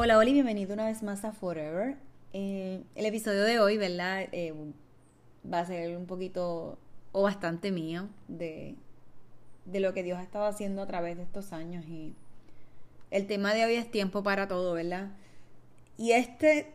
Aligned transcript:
Hola, 0.00 0.24
y 0.24 0.32
bienvenido 0.32 0.74
una 0.74 0.86
vez 0.86 1.02
más 1.02 1.24
a 1.24 1.32
Forever. 1.32 1.96
Eh, 2.32 2.84
el 2.94 3.04
episodio 3.04 3.42
de 3.42 3.58
hoy, 3.58 3.78
¿verdad? 3.78 4.28
Eh, 4.30 4.54
va 5.52 5.58
a 5.58 5.66
ser 5.66 5.96
un 5.96 6.06
poquito 6.06 6.78
o 7.10 7.22
bastante 7.22 7.72
mío 7.72 8.08
de, 8.28 8.76
de 9.64 9.80
lo 9.80 9.94
que 9.94 10.04
Dios 10.04 10.16
ha 10.18 10.22
estado 10.22 10.46
haciendo 10.46 10.82
a 10.82 10.86
través 10.86 11.16
de 11.16 11.24
estos 11.24 11.52
años 11.52 11.84
y 11.88 12.14
el 13.10 13.26
tema 13.26 13.54
de 13.54 13.64
hoy 13.64 13.74
es 13.74 13.90
tiempo 13.90 14.22
para 14.22 14.46
todo, 14.46 14.72
¿verdad? 14.74 15.10
Y 15.96 16.12
este, 16.12 16.72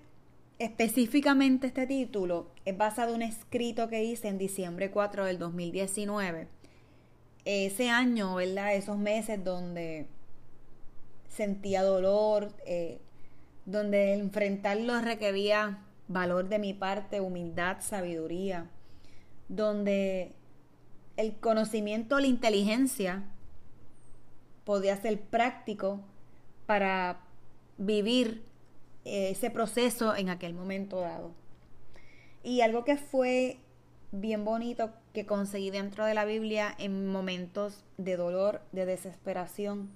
específicamente 0.59 1.68
este 1.68 1.88
título, 1.88 2.52
es 2.66 2.75
basado 2.75 3.12
en 3.12 3.16
un 3.16 3.22
escrito 3.22 3.88
que 3.88 4.03
hice 4.03 4.28
en 4.28 4.38
diciembre 4.38 4.92
4 4.92 5.24
del 5.24 5.40
2019. 5.40 6.50
Ese 7.46 7.90
año, 7.90 8.36
¿verdad? 8.36 8.75
Esos 8.75 8.98
meses 8.98 9.42
donde 9.46 10.08
sentía 11.30 11.84
dolor, 11.84 12.52
eh, 12.66 13.00
donde 13.66 14.13
enfrentarlo 14.13 15.00
requería 15.01 15.79
valor 16.07 16.50
de 16.50 16.59
mi 16.59 16.74
parte, 16.74 17.22
humildad, 17.22 17.78
sabiduría, 17.81 18.69
donde 19.47 20.34
el 21.18 21.35
conocimiento, 21.35 22.19
la 22.19 22.28
inteligencia 22.28 23.24
podía 24.66 24.97
ser 24.97 25.19
práctico 25.22 26.01
para 26.66 27.22
vivir 27.78 28.44
ese 29.06 29.50
proceso 29.50 30.16
en 30.16 30.30
aquel 30.30 30.53
momento 30.53 31.01
dado. 31.01 31.31
Y 32.41 32.62
algo 32.62 32.84
que 32.84 32.97
fue 32.97 33.59
bien 34.12 34.45
bonito 34.45 34.91
que 35.13 35.25
conseguí 35.25 35.72
dentro 35.72 36.06
de 36.06 36.13
la 36.13 36.25
Biblia 36.25 36.74
en 36.78 37.07
momentos 37.07 37.84
de 37.97 38.16
dolor, 38.16 38.62
de 38.72 38.85
desesperación, 38.85 39.90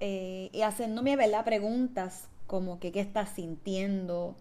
eh, 0.00 0.48
y 0.52 0.62
haciéndome 0.62 1.16
¿verdad? 1.16 1.44
preguntas 1.44 2.28
como 2.50 2.80
que 2.80 2.90
qué 2.90 2.98
estás 2.98 3.28
sintiendo 3.28 4.34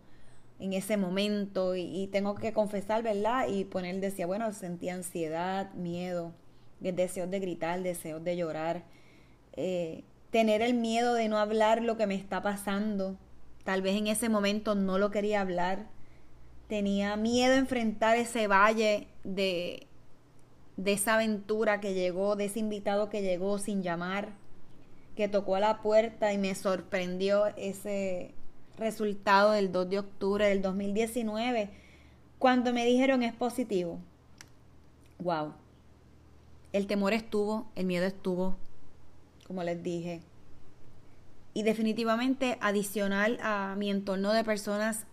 en 0.57 0.73
ese 0.73 0.97
momento 0.97 1.75
y, 1.75 2.09
tengo 2.11 2.33
que 2.33 2.53
confesar, 2.53 3.03
¿verdad? 3.03 3.47
Y 3.47 3.65
poner, 3.65 3.99
decía, 3.99 4.25
bueno, 4.25 4.51
sentía 4.51 4.95
ansiedad, 4.95 5.71
miedo, 5.75 6.33
deseos 6.79 7.29
de 7.29 7.39
gritar, 7.39 7.83
deseos 7.83 8.23
de 8.23 8.35
llorar, 8.35 8.83
eh, 9.53 10.03
tener 10.31 10.63
el 10.63 10.73
miedo 10.73 11.13
de 11.13 11.29
no 11.29 11.37
hablar 11.37 11.83
lo 11.83 11.97
que 11.97 12.07
me 12.07 12.15
está 12.15 12.41
pasando, 12.41 13.15
tal 13.63 13.83
vez 13.83 13.95
en 13.95 14.07
ese 14.07 14.27
momento 14.27 14.73
no 14.73 14.97
lo 14.97 15.11
quería 15.11 15.41
hablar, 15.41 15.85
tenía 16.67 17.15
miedo 17.15 17.53
a 17.53 17.57
enfrentar 17.57 18.17
ese 18.17 18.47
valle 18.47 19.07
de, 19.23 19.85
de 20.77 20.93
esa 20.93 21.13
aventura 21.13 21.79
que 21.79 21.93
llegó, 21.93 22.35
de 22.35 22.45
ese 22.45 22.57
invitado 22.57 23.07
que 23.11 23.21
llegó 23.21 23.59
sin 23.59 23.83
llamar 23.83 24.29
que 25.19 25.27
tocó 25.27 25.59
la 25.59 25.81
puerta 25.81 26.31
y 26.31 26.37
me 26.37 26.55
sorprendió 26.55 27.47
ese 27.57 28.33
resultado 28.77 29.51
del 29.51 29.69
2 29.69 29.89
de 29.89 29.99
octubre 29.99 30.47
del 30.47 30.61
2019 30.61 31.71
cuando 32.37 32.71
me 32.71 32.85
dijeron 32.85 33.21
es 33.21 33.33
positivo. 33.33 33.99
Wow. 35.17 35.55
El 36.71 36.87
temor 36.87 37.11
estuvo, 37.11 37.67
el 37.75 37.85
miedo 37.85 38.05
estuvo, 38.05 38.55
como 39.45 39.61
les 39.61 39.83
dije. 39.83 40.21
Y 41.53 41.63
definitivamente 41.63 42.57
adicional 42.61 43.39
a 43.43 43.75
mi 43.77 43.89
entorno 43.89 44.31
de 44.31 44.45
personas 44.45 45.05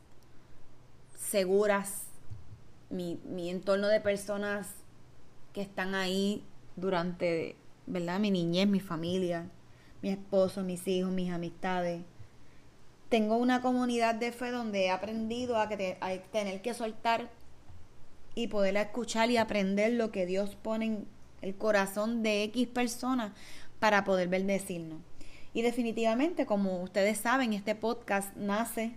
seguras, 1.18 2.04
mi, 2.90 3.18
mi 3.24 3.50
entorno 3.50 3.88
de 3.88 4.00
personas 4.00 4.68
que 5.52 5.62
están 5.62 5.96
ahí 5.96 6.44
durante, 6.76 7.56
¿verdad? 7.88 8.20
Mi 8.20 8.30
niñez, 8.30 8.68
mi 8.68 8.78
familia, 8.78 9.50
mi 10.06 10.12
esposo, 10.12 10.62
mis 10.62 10.86
hijos, 10.86 11.10
mis 11.10 11.32
amistades. 11.32 12.00
Tengo 13.08 13.38
una 13.38 13.60
comunidad 13.60 14.14
de 14.14 14.30
fe 14.30 14.52
donde 14.52 14.84
he 14.84 14.90
aprendido 14.90 15.58
a, 15.58 15.68
que 15.68 15.98
tener 16.30 16.62
que 16.62 16.74
soltar 16.74 17.28
y 18.36 18.46
poder 18.46 18.76
escuchar 18.76 19.32
y 19.32 19.36
aprender 19.36 19.94
lo 19.94 20.12
que 20.12 20.24
Dios 20.24 20.54
pone 20.62 20.86
en 20.86 21.08
el 21.42 21.56
corazón 21.56 22.22
de 22.22 22.44
X 22.44 22.68
personas 22.68 23.32
para 23.80 24.04
poder 24.04 24.28
bendecirnos. 24.28 25.00
Y 25.52 25.62
definitivamente, 25.62 26.46
como 26.46 26.82
ustedes 26.84 27.18
saben, 27.18 27.52
este 27.52 27.74
podcast 27.74 28.36
nace 28.36 28.92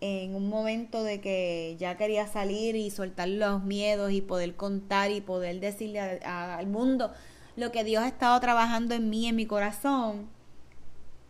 en 0.00 0.34
un 0.34 0.48
momento 0.48 1.04
de 1.04 1.20
que 1.20 1.76
ya 1.78 1.98
quería 1.98 2.26
salir 2.26 2.74
y 2.74 2.90
soltar 2.90 3.28
los 3.28 3.62
miedos 3.64 4.10
y 4.12 4.22
poder 4.22 4.56
contar 4.56 5.10
y 5.10 5.20
poder 5.20 5.60
decirle 5.60 6.00
al 6.00 6.66
mundo 6.68 7.12
lo 7.56 7.72
que 7.72 7.84
Dios 7.84 8.02
ha 8.02 8.08
estado 8.08 8.38
trabajando 8.40 8.94
en 8.94 9.10
mí, 9.10 9.26
en 9.26 9.36
mi 9.36 9.46
corazón. 9.46 10.28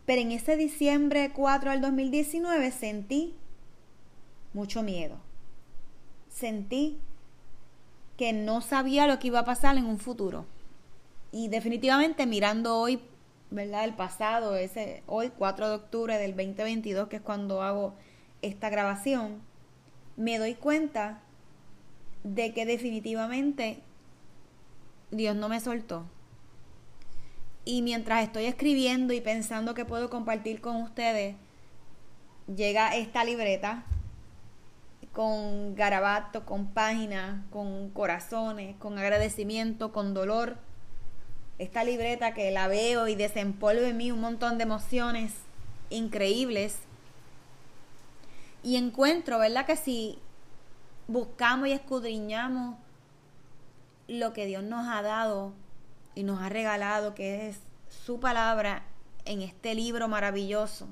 Pero 0.06 0.20
en 0.22 0.32
ese 0.32 0.56
diciembre 0.56 1.32
4 1.34 1.70
del 1.70 1.80
2019 1.80 2.70
sentí 2.70 3.34
mucho 4.52 4.82
miedo. 4.82 5.16
Sentí 6.28 6.98
que 8.16 8.32
no 8.32 8.60
sabía 8.60 9.06
lo 9.06 9.18
que 9.18 9.28
iba 9.28 9.40
a 9.40 9.44
pasar 9.44 9.76
en 9.76 9.86
un 9.86 9.98
futuro. 9.98 10.46
Y 11.30 11.48
definitivamente 11.48 12.26
mirando 12.26 12.76
hoy, 12.76 13.00
¿verdad? 13.50 13.84
El 13.84 13.94
pasado, 13.94 14.56
ese 14.56 15.02
hoy 15.06 15.30
4 15.36 15.68
de 15.68 15.74
octubre 15.74 16.18
del 16.18 16.36
2022, 16.36 17.08
que 17.08 17.16
es 17.16 17.22
cuando 17.22 17.62
hago 17.62 17.94
esta 18.42 18.70
grabación, 18.70 19.40
me 20.16 20.38
doy 20.38 20.54
cuenta 20.54 21.20
de 22.22 22.52
que 22.52 22.66
definitivamente 22.66 23.82
Dios 25.12 25.36
no 25.36 25.48
me 25.48 25.60
soltó. 25.60 26.04
Y 27.64 27.82
mientras 27.82 28.24
estoy 28.24 28.46
escribiendo 28.46 29.12
y 29.12 29.20
pensando 29.20 29.74
que 29.74 29.84
puedo 29.84 30.10
compartir 30.10 30.60
con 30.60 30.76
ustedes, 30.82 31.36
llega 32.52 32.96
esta 32.96 33.22
libreta 33.22 33.84
con 35.12 35.74
garabato, 35.74 36.46
con 36.46 36.68
páginas, 36.68 37.44
con 37.52 37.90
corazones, 37.90 38.74
con 38.78 38.98
agradecimiento, 38.98 39.92
con 39.92 40.14
dolor. 40.14 40.56
Esta 41.58 41.84
libreta 41.84 42.32
que 42.32 42.50
la 42.50 42.66
veo 42.66 43.06
y 43.06 43.14
desempolvo 43.14 43.82
en 43.82 43.98
mí 43.98 44.10
un 44.10 44.20
montón 44.20 44.56
de 44.56 44.64
emociones 44.64 45.34
increíbles. 45.90 46.78
Y 48.62 48.76
encuentro, 48.76 49.38
¿verdad? 49.38 49.66
Que 49.66 49.76
si 49.76 50.18
buscamos 51.06 51.68
y 51.68 51.72
escudriñamos 51.72 52.76
lo 54.08 54.32
que 54.32 54.46
Dios 54.46 54.62
nos 54.62 54.88
ha 54.88 55.02
dado 55.02 55.52
y 56.14 56.22
nos 56.22 56.40
ha 56.40 56.48
regalado, 56.48 57.14
que 57.14 57.48
es 57.48 57.60
su 57.88 58.20
palabra 58.20 58.84
en 59.24 59.42
este 59.42 59.74
libro 59.74 60.08
maravilloso, 60.08 60.88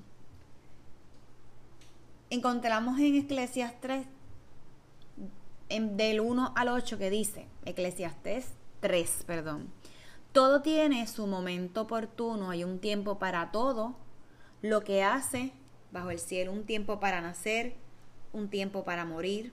encontramos 2.30 2.98
en 3.00 3.16
Eclesiastes 3.16 3.80
3, 3.80 4.06
del 5.96 6.20
1 6.20 6.52
al 6.56 6.68
8, 6.68 6.98
que 6.98 7.10
dice, 7.10 7.46
Eclesiastes 7.64 8.52
3, 8.80 9.24
perdón, 9.26 9.70
todo 10.32 10.62
tiene 10.62 11.06
su 11.06 11.26
momento 11.26 11.82
oportuno, 11.82 12.50
hay 12.50 12.64
un 12.64 12.78
tiempo 12.78 13.18
para 13.18 13.50
todo, 13.50 13.96
lo 14.62 14.82
que 14.82 15.02
hace 15.02 15.52
bajo 15.90 16.10
el 16.10 16.18
cielo, 16.18 16.52
un 16.52 16.64
tiempo 16.64 17.00
para 17.00 17.20
nacer, 17.20 17.74
un 18.32 18.48
tiempo 18.48 18.84
para 18.84 19.04
morir, 19.04 19.52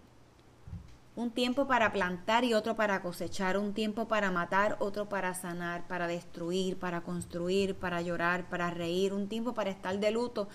un 1.17 1.31
tiempo 1.31 1.65
para 1.65 1.91
plantar 1.91 2.43
y 2.43 2.53
otro 2.53 2.75
para 2.75 3.01
cosechar, 3.01 3.57
un 3.57 3.73
tiempo 3.73 4.07
para 4.07 4.29
matar, 4.29 4.77
otro 4.79 5.09
para 5.09 5.33
sanar, 5.33 5.87
para 5.87 6.05
destruir, 6.05 6.77
para 6.77 7.01
construir, 7.01 7.73
para 7.73 8.03
llorar, 8.03 8.47
para 8.49 8.69
reír, 8.69 9.13
un 9.13 9.27
tiempo 9.27 9.55
para 9.55 9.71
estar 9.71 9.97
de 9.97 10.11
luto 10.11 10.47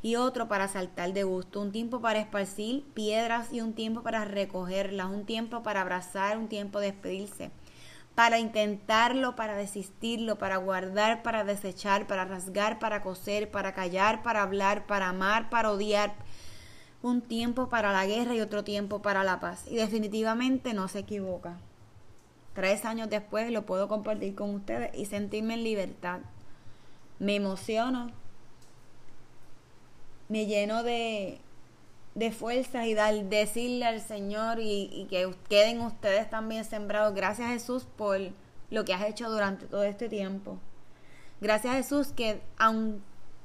y 0.00 0.16
otro 0.16 0.48
para 0.48 0.68
saltar 0.68 1.12
de 1.12 1.22
gusto, 1.22 1.60
un 1.60 1.70
tiempo 1.70 2.00
para 2.00 2.18
esparcir 2.18 2.82
piedras 2.94 3.52
y 3.52 3.60
un 3.60 3.74
tiempo 3.74 4.02
para 4.02 4.24
recogerlas, 4.24 5.10
un 5.10 5.26
tiempo 5.26 5.62
para 5.62 5.82
abrazar, 5.82 6.38
un 6.38 6.48
tiempo 6.48 6.80
de 6.80 6.92
despedirse, 6.92 7.50
para 8.14 8.38
intentarlo, 8.38 9.36
para 9.36 9.54
desistirlo, 9.54 10.38
para 10.38 10.56
guardar, 10.56 11.22
para 11.22 11.44
desechar, 11.44 12.06
para 12.06 12.24
rasgar, 12.24 12.78
para 12.78 13.02
coser, 13.02 13.50
para 13.50 13.74
callar, 13.74 14.22
para 14.22 14.42
hablar, 14.42 14.86
para 14.86 15.10
amar, 15.10 15.50
para 15.50 15.70
odiar, 15.70 16.14
un 17.02 17.20
tiempo 17.20 17.68
para 17.68 17.92
la 17.92 18.06
guerra 18.06 18.34
y 18.34 18.40
otro 18.40 18.64
tiempo 18.64 19.02
para 19.02 19.24
la 19.24 19.40
paz. 19.40 19.64
Y 19.68 19.76
definitivamente 19.76 20.74
no 20.74 20.88
se 20.88 21.00
equivoca. 21.00 21.58
Tres 22.54 22.84
años 22.84 23.10
después 23.10 23.50
lo 23.50 23.66
puedo 23.66 23.86
compartir 23.88 24.34
con 24.34 24.54
ustedes 24.54 24.96
y 24.96 25.04
sentirme 25.06 25.54
en 25.54 25.64
libertad. 25.64 26.20
Me 27.18 27.36
emociono, 27.36 28.10
me 30.28 30.46
lleno 30.46 30.82
de, 30.82 31.38
de 32.14 32.32
fuerzas 32.32 32.86
y 32.86 32.94
dar, 32.94 33.14
decirle 33.24 33.84
al 33.84 34.00
Señor 34.00 34.58
y, 34.60 34.88
y, 34.92 35.06
que 35.10 35.30
queden 35.48 35.82
ustedes 35.82 36.30
también 36.30 36.64
sembrados. 36.64 37.14
Gracias 37.14 37.48
Jesús 37.50 37.86
por 37.96 38.18
lo 38.70 38.84
que 38.84 38.94
has 38.94 39.04
hecho 39.04 39.30
durante 39.30 39.66
todo 39.66 39.84
este 39.84 40.08
tiempo. 40.08 40.58
Gracias 41.40 41.74
Jesús 41.74 42.08
que 42.08 42.40
aun 42.56 43.02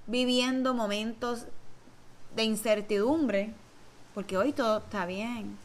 viviendo 0.08 0.74
momentos 0.74 1.48
de 2.36 2.44
incertidumbre, 2.44 3.52
porque 4.14 4.38
hoy 4.38 4.54
todo 4.54 4.80
está 4.80 5.06
bien. 5.06 5.58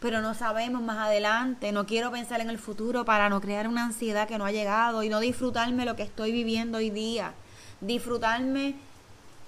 Pero 0.00 0.22
no 0.22 0.34
sabemos 0.34 0.82
más 0.82 0.98
adelante, 0.98 1.72
no 1.72 1.86
quiero 1.86 2.10
pensar 2.10 2.40
en 2.40 2.48
el 2.48 2.58
futuro 2.58 3.04
para 3.04 3.28
no 3.28 3.40
crear 3.40 3.68
una 3.68 3.84
ansiedad 3.84 4.26
que 4.26 4.38
no 4.38 4.46
ha 4.46 4.52
llegado 4.52 5.02
y 5.02 5.08
no 5.08 5.20
disfrutarme 5.20 5.84
lo 5.84 5.96
que 5.96 6.02
estoy 6.02 6.32
viviendo 6.32 6.78
hoy 6.78 6.90
día. 6.90 7.32
Disfrutarme 7.80 8.76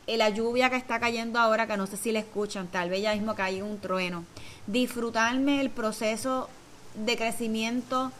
la 0.06 0.28
lluvia 0.28 0.69
que 0.69 0.76
está 0.76 1.00
cayendo 1.00 1.38
ahora, 1.38 1.66
que 1.66 1.76
no 1.76 1.87
sé 1.87 1.96
si 1.96 2.12
la 2.12 2.19
escuchan, 2.19 2.69
tal 2.69 2.90
vez 2.90 3.02
ya 3.02 3.14
mismo 3.14 3.34
cae 3.34 3.62
un 3.62 3.78
trueno. 3.78 4.25
Disfrutarme 4.66 5.60
el 5.60 5.70
proceso 5.70 6.48
de 6.94 7.16
crecimiento 7.16 8.12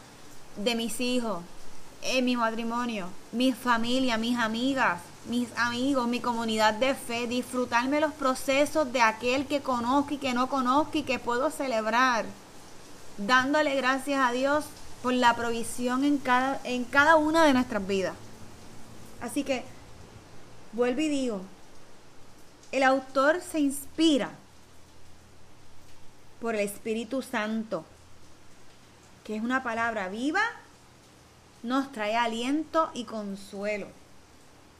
de 0.57 0.75
mis 0.75 0.99
hijos, 1.01 1.43
en 2.01 2.25
mi 2.25 2.35
matrimonio, 2.35 3.07
mi 3.31 3.53
familia, 3.53 4.17
mis 4.17 4.37
amigas, 4.37 5.01
mis 5.25 5.47
amigos, 5.57 6.07
mi 6.07 6.19
comunidad 6.19 6.73
de 6.73 6.95
fe, 6.95 7.27
disfrutarme 7.27 8.01
los 8.01 8.13
procesos 8.13 8.91
de 8.91 9.01
aquel 9.01 9.45
que 9.47 9.61
conozco 9.61 10.13
y 10.13 10.17
que 10.17 10.33
no 10.33 10.49
conozco 10.49 10.97
y 10.97 11.03
que 11.03 11.19
puedo 11.19 11.49
celebrar, 11.49 12.25
dándole 13.17 13.75
gracias 13.75 14.19
a 14.19 14.31
Dios 14.31 14.65
por 15.01 15.13
la 15.13 15.35
provisión 15.35 16.03
en 16.03 16.17
cada, 16.17 16.59
en 16.63 16.83
cada 16.83 17.15
una 17.15 17.45
de 17.45 17.53
nuestras 17.53 17.85
vidas. 17.85 18.15
Así 19.21 19.43
que, 19.43 19.63
vuelvo 20.73 21.01
y 21.01 21.07
digo, 21.07 21.41
el 22.71 22.83
autor 22.83 23.39
se 23.41 23.59
inspira 23.59 24.31
por 26.41 26.55
el 26.55 26.61
Espíritu 26.61 27.21
Santo, 27.21 27.85
que 29.23 29.37
es 29.37 29.41
una 29.41 29.63
palabra 29.63 30.09
viva, 30.09 30.41
nos 31.61 31.89
trae 31.93 32.17
aliento 32.17 32.91
y 32.93 33.05
consuelo. 33.05 33.87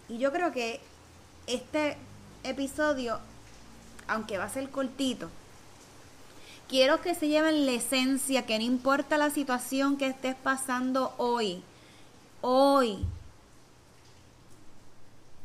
Y 0.09 0.17
yo 0.17 0.31
creo 0.31 0.51
que 0.51 0.81
este 1.47 1.97
episodio, 2.43 3.19
aunque 4.07 4.37
va 4.37 4.45
a 4.45 4.49
ser 4.49 4.69
cortito, 4.69 5.29
quiero 6.67 7.01
que 7.01 7.15
se 7.15 7.27
lleven 7.27 7.65
la 7.65 7.73
esencia, 7.73 8.45
que 8.45 8.57
no 8.57 8.65
importa 8.65 9.17
la 9.17 9.29
situación 9.29 9.97
que 9.97 10.07
estés 10.07 10.35
pasando 10.35 11.13
hoy, 11.17 11.63
hoy, 12.41 13.05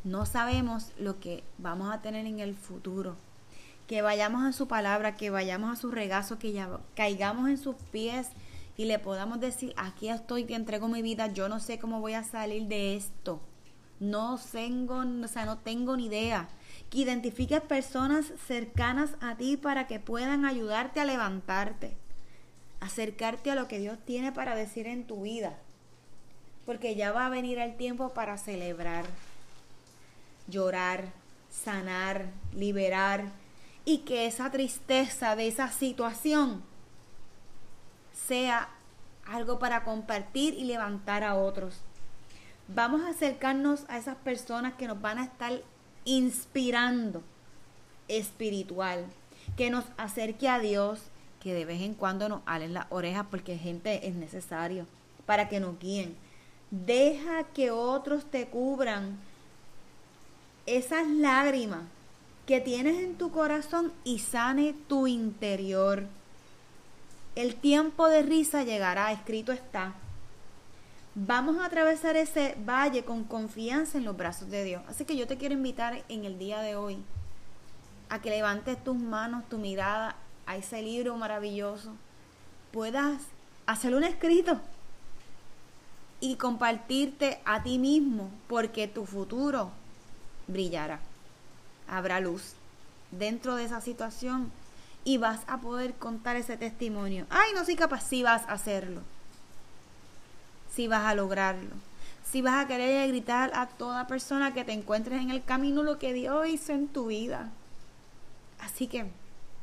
no 0.04 0.26
sabemos 0.26 0.92
lo 0.98 1.20
que 1.20 1.44
vamos 1.58 1.92
a 1.92 2.00
tener 2.00 2.26
en 2.26 2.40
el 2.40 2.54
futuro. 2.54 3.16
Que 3.86 4.02
vayamos 4.02 4.44
a 4.44 4.52
su 4.52 4.68
palabra, 4.68 5.16
que 5.16 5.30
vayamos 5.30 5.72
a 5.72 5.80
su 5.80 5.90
regazo, 5.90 6.38
que 6.38 6.52
ya 6.52 6.68
caigamos 6.94 7.48
en 7.48 7.58
sus 7.58 7.76
pies 7.90 8.28
y 8.76 8.84
le 8.84 8.98
podamos 8.98 9.40
decir, 9.40 9.74
aquí 9.76 10.08
estoy, 10.08 10.44
te 10.44 10.54
entrego 10.54 10.88
mi 10.88 11.02
vida, 11.02 11.26
yo 11.28 11.48
no 11.48 11.58
sé 11.58 11.78
cómo 11.78 12.00
voy 12.00 12.14
a 12.14 12.22
salir 12.22 12.68
de 12.68 12.96
esto. 12.96 13.40
No 14.00 14.38
tengo, 14.52 14.98
o 14.98 15.28
sea, 15.28 15.44
no 15.44 15.58
tengo 15.58 15.96
ni 15.96 16.06
idea. 16.06 16.48
Que 16.90 16.98
identifiques 16.98 17.60
personas 17.60 18.32
cercanas 18.46 19.10
a 19.20 19.36
ti 19.36 19.56
para 19.56 19.86
que 19.86 19.98
puedan 19.98 20.44
ayudarte 20.44 21.00
a 21.00 21.04
levantarte. 21.04 21.96
Acercarte 22.80 23.50
a 23.50 23.56
lo 23.56 23.66
que 23.66 23.80
Dios 23.80 23.98
tiene 24.04 24.30
para 24.30 24.54
decir 24.54 24.86
en 24.86 25.06
tu 25.06 25.22
vida. 25.22 25.58
Porque 26.64 26.94
ya 26.94 27.12
va 27.12 27.26
a 27.26 27.30
venir 27.30 27.58
el 27.58 27.76
tiempo 27.76 28.10
para 28.10 28.38
celebrar, 28.38 29.04
llorar, 30.46 31.12
sanar, 31.50 32.26
liberar. 32.54 33.24
Y 33.84 33.98
que 33.98 34.26
esa 34.26 34.50
tristeza 34.50 35.34
de 35.34 35.48
esa 35.48 35.72
situación 35.72 36.62
sea 38.12 38.68
algo 39.26 39.58
para 39.58 39.82
compartir 39.82 40.54
y 40.54 40.64
levantar 40.64 41.24
a 41.24 41.34
otros 41.34 41.80
vamos 42.68 43.02
a 43.02 43.10
acercarnos 43.10 43.84
a 43.88 43.98
esas 43.98 44.16
personas 44.16 44.74
que 44.74 44.86
nos 44.86 45.00
van 45.00 45.18
a 45.18 45.24
estar 45.24 45.52
inspirando 46.04 47.22
espiritual, 48.08 49.04
que 49.56 49.70
nos 49.70 49.84
acerque 49.96 50.48
a 50.48 50.58
Dios, 50.58 51.00
que 51.40 51.54
de 51.54 51.64
vez 51.64 51.82
en 51.82 51.94
cuando 51.94 52.28
nos 52.28 52.42
alen 52.46 52.74
las 52.74 52.86
orejas 52.90 53.26
porque 53.30 53.58
gente 53.58 54.06
es 54.06 54.14
necesario 54.14 54.86
para 55.26 55.48
que 55.48 55.60
nos 55.60 55.78
guíen. 55.78 56.16
Deja 56.70 57.44
que 57.54 57.70
otros 57.70 58.24
te 58.26 58.46
cubran 58.46 59.18
esas 60.66 61.06
lágrimas 61.06 61.82
que 62.46 62.60
tienes 62.60 62.98
en 63.02 63.16
tu 63.16 63.30
corazón 63.30 63.92
y 64.04 64.18
sane 64.18 64.74
tu 64.88 65.06
interior. 65.06 66.04
El 67.34 67.54
tiempo 67.54 68.08
de 68.08 68.22
risa 68.22 68.64
llegará, 68.64 69.12
escrito 69.12 69.52
está. 69.52 69.94
Vamos 71.20 71.56
a 71.58 71.64
atravesar 71.64 72.14
ese 72.14 72.54
valle 72.64 73.04
con 73.04 73.24
confianza 73.24 73.98
en 73.98 74.04
los 74.04 74.16
brazos 74.16 74.50
de 74.50 74.62
Dios. 74.62 74.82
Así 74.86 75.04
que 75.04 75.16
yo 75.16 75.26
te 75.26 75.36
quiero 75.36 75.52
invitar 75.52 76.04
en 76.08 76.24
el 76.24 76.38
día 76.38 76.60
de 76.60 76.76
hoy 76.76 76.96
a 78.08 78.20
que 78.20 78.30
levantes 78.30 78.82
tus 78.84 78.96
manos, 78.96 79.42
tu 79.48 79.58
mirada 79.58 80.14
a 80.46 80.54
ese 80.54 80.80
libro 80.80 81.16
maravilloso. 81.16 81.92
Puedas 82.70 83.20
hacer 83.66 83.96
un 83.96 84.04
escrito 84.04 84.60
y 86.20 86.36
compartirte 86.36 87.40
a 87.44 87.64
ti 87.64 87.78
mismo 87.78 88.30
porque 88.46 88.86
tu 88.86 89.04
futuro 89.04 89.72
brillará. 90.46 91.00
Habrá 91.88 92.20
luz 92.20 92.52
dentro 93.10 93.56
de 93.56 93.64
esa 93.64 93.80
situación 93.80 94.52
y 95.02 95.18
vas 95.18 95.40
a 95.48 95.58
poder 95.58 95.94
contar 95.94 96.36
ese 96.36 96.56
testimonio. 96.56 97.26
Ay, 97.28 97.50
no 97.56 97.64
soy 97.64 97.74
capaz, 97.74 98.02
sí 98.02 98.22
vas 98.22 98.42
a 98.42 98.52
hacerlo 98.52 99.00
si 100.78 100.86
vas 100.86 101.06
a 101.06 101.14
lograrlo. 101.16 101.74
Si 102.24 102.40
vas 102.40 102.64
a 102.64 102.68
querer 102.68 103.08
gritar 103.08 103.50
a 103.52 103.66
toda 103.66 104.06
persona 104.06 104.54
que 104.54 104.64
te 104.64 104.70
encuentres 104.70 105.20
en 105.20 105.30
el 105.30 105.42
camino 105.42 105.82
lo 105.82 105.98
que 105.98 106.12
Dios 106.12 106.46
hizo 106.46 106.72
en 106.72 106.86
tu 106.86 107.06
vida. 107.06 107.50
Así 108.60 108.86
que 108.86 109.06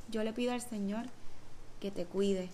yo 0.10 0.25
le 0.25 0.34
pido 0.34 0.51
al 0.51 0.60
Señor 0.60 1.05
que 1.79 1.89
te 1.89 2.03
cuide, 2.03 2.50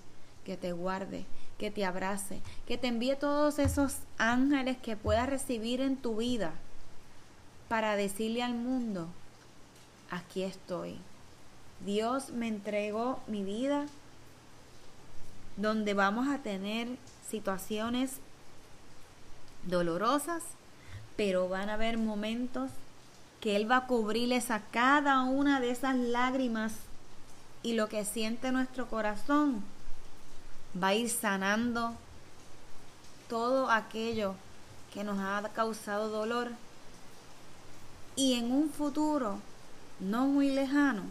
que 0.46 0.58
te 0.58 0.74
guarde, 0.74 1.26
que 1.58 1.72
te 1.72 1.86
abrace, 1.86 2.40
que 2.68 2.78
te 2.78 2.86
envíe 2.86 3.16
todos 3.16 3.58
esos 3.58 3.98
ángeles 4.20 4.78
que 4.78 4.96
puedas 4.96 5.28
recibir 5.28 5.82
en 5.82 5.98
tu 5.98 6.18
vida 6.18 6.54
para 7.68 7.96
decirle 7.96 8.44
al 8.44 8.54
mundo, 8.54 9.08
aquí 10.12 10.44
estoy, 10.44 11.00
Dios 11.84 12.30
me 12.30 12.48
entregó 12.48 13.22
mi 13.26 13.44
vida, 13.44 13.88
donde 15.58 15.96
vamos 15.96 16.28
a 16.28 16.44
tener 16.44 16.90
situaciones 17.28 18.20
dolorosas, 19.66 20.44
pero 21.16 21.50
van 21.50 21.70
a 21.70 21.76
haber 21.76 21.98
momentos 21.98 22.72
que 23.40 23.56
Él 23.56 23.70
va 23.70 23.78
a 23.78 23.88
cubrirles 23.88 24.52
a 24.52 24.62
cada 24.72 25.24
una 25.24 25.60
de 25.60 25.72
esas 25.72 25.96
lágrimas 25.96 26.74
y 27.64 27.74
lo 27.74 27.90
que 27.90 28.06
siente 28.06 28.52
nuestro 28.52 28.88
corazón 28.88 29.64
va 30.82 30.88
a 30.88 30.96
ir 30.96 31.10
sanando 31.10 31.94
todo 33.30 33.70
aquello 33.70 34.36
que 34.94 35.04
nos 35.04 35.20
ha 35.20 35.42
causado 35.54 36.10
dolor 36.10 36.52
y 38.16 38.34
en 38.34 38.52
un 38.52 38.70
futuro 38.70 39.40
no 40.00 40.26
muy 40.26 40.52
lejano 40.52 41.04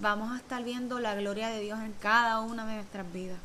vamos 0.00 0.32
a 0.32 0.36
estar 0.36 0.62
viendo 0.62 1.00
la 1.00 1.14
gloria 1.14 1.48
de 1.48 1.60
Dios 1.60 1.80
en 1.80 1.92
cada 2.00 2.40
una 2.40 2.64
de 2.66 2.74
nuestras 2.74 3.12
vidas. 3.12 3.38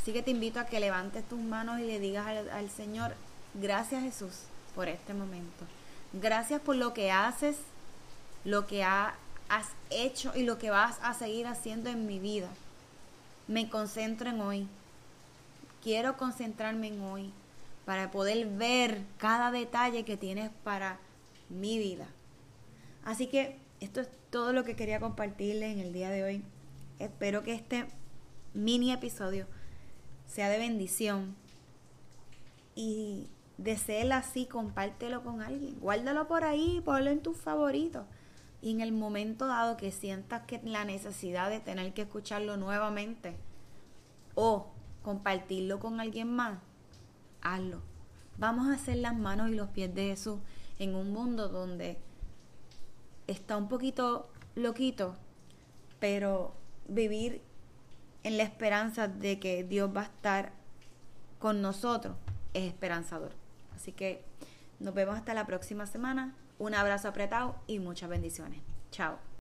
Así 0.00 0.12
que 0.12 0.22
te 0.22 0.30
invito 0.30 0.60
a 0.60 0.66
que 0.66 0.80
levantes 0.80 1.28
tus 1.28 1.40
manos 1.40 1.80
y 1.80 1.84
le 1.84 1.98
digas 1.98 2.26
al, 2.26 2.70
Señor, 2.70 3.14
gracias 3.54 4.02
Jesús 4.02 4.32
por 4.74 4.88
este 4.88 5.14
momento. 5.14 5.64
Gracias 6.12 6.60
por 6.60 6.76
lo 6.76 6.92
que 6.92 7.10
haces, 7.10 7.56
lo 8.44 8.66
que 8.66 8.84
has 8.84 9.14
hecho 9.90 10.32
y 10.34 10.42
lo 10.42 10.58
que 10.58 10.70
vas 10.70 10.98
a 11.02 11.14
seguir 11.14 11.46
haciendo 11.46 11.90
en 11.90 12.06
mi 12.06 12.18
vida. 12.18 12.48
Me 13.48 13.68
concentro 13.68 14.30
en 14.30 14.40
hoy. 14.40 14.68
Quiero 15.82 16.16
concentrarme 16.16 16.88
en 16.88 17.02
hoy 17.02 17.32
para 17.84 18.10
poder 18.10 18.46
ver 18.46 19.02
cada 19.18 19.50
detalle 19.50 20.04
que 20.04 20.16
tienes 20.16 20.50
para 20.64 20.98
mi 21.48 21.78
vida. 21.78 22.06
Así 23.04 23.26
que 23.26 23.58
esto 23.80 24.00
es 24.00 24.08
todo 24.30 24.52
lo 24.52 24.64
que 24.64 24.76
quería 24.76 25.00
compartirles 25.00 25.72
en 25.72 25.80
el 25.80 25.92
día 25.92 26.10
de 26.10 26.24
hoy. 26.24 26.44
Espero 26.98 27.42
que 27.42 27.54
este 27.54 27.86
mini 28.54 28.92
episodio 28.92 29.46
sea 30.26 30.48
de 30.48 30.58
bendición 30.58 31.34
y 32.74 33.26
deséela 33.62 34.18
así, 34.18 34.46
compártelo 34.46 35.22
con 35.22 35.42
alguien. 35.42 35.78
Guárdalo 35.80 36.28
por 36.28 36.44
ahí, 36.44 36.80
ponlo 36.84 37.10
en 37.10 37.22
tus 37.22 37.36
favoritos. 37.36 38.04
Y 38.60 38.70
en 38.70 38.80
el 38.80 38.92
momento 38.92 39.46
dado 39.46 39.76
que 39.76 39.90
sientas 39.90 40.42
que 40.46 40.60
la 40.64 40.84
necesidad 40.84 41.50
de 41.50 41.60
tener 41.60 41.92
que 41.94 42.02
escucharlo 42.02 42.56
nuevamente 42.56 43.36
o 44.34 44.68
compartirlo 45.02 45.80
con 45.80 46.00
alguien 46.00 46.30
más, 46.34 46.58
hazlo. 47.40 47.82
Vamos 48.38 48.68
a 48.68 48.74
hacer 48.74 48.96
las 48.96 49.16
manos 49.16 49.50
y 49.50 49.54
los 49.54 49.68
pies 49.70 49.94
de 49.94 50.06
Jesús 50.06 50.38
en 50.78 50.94
un 50.94 51.12
mundo 51.12 51.48
donde 51.48 51.98
está 53.26 53.56
un 53.56 53.68
poquito 53.68 54.30
loquito, 54.54 55.16
pero 55.98 56.54
vivir 56.88 57.42
en 58.22 58.36
la 58.36 58.44
esperanza 58.44 59.08
de 59.08 59.38
que 59.40 59.64
Dios 59.64 59.90
va 59.94 60.02
a 60.02 60.04
estar 60.04 60.52
con 61.38 61.60
nosotros 61.60 62.14
es 62.54 62.64
esperanzador. 62.64 63.41
Así 63.82 63.90
que 63.90 64.22
nos 64.78 64.94
vemos 64.94 65.16
hasta 65.16 65.34
la 65.34 65.44
próxima 65.44 65.86
semana. 65.86 66.36
Un 66.60 66.72
abrazo 66.72 67.08
apretado 67.08 67.56
y 67.66 67.80
muchas 67.80 68.08
bendiciones. 68.08 68.60
Chao. 68.92 69.18